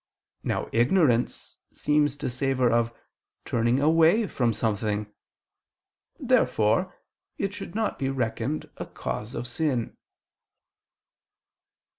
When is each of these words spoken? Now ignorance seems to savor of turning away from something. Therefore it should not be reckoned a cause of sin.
Now 0.43 0.67
ignorance 0.71 1.59
seems 1.75 2.17
to 2.17 2.29
savor 2.31 2.71
of 2.71 2.91
turning 3.45 3.79
away 3.79 4.25
from 4.25 4.51
something. 4.51 5.05
Therefore 6.19 6.95
it 7.37 7.53
should 7.53 7.75
not 7.75 7.99
be 7.99 8.09
reckoned 8.09 8.67
a 8.77 8.87
cause 8.87 9.35
of 9.35 9.45
sin. 9.45 9.95